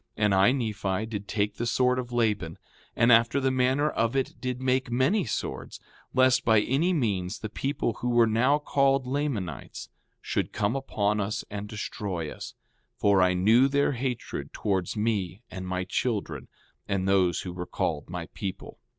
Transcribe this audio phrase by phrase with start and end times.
[0.17, 2.57] 5:14 And I, Nephi, did take the sword of Laban,
[2.95, 5.79] and after the manner of it did make many swords,
[6.11, 11.45] lest by any means the people who were now called Lamanites should come upon us
[11.51, 12.55] and destroy us;
[12.97, 16.47] for I knew their hatred towards me and my children
[16.87, 18.79] and those who were called my people.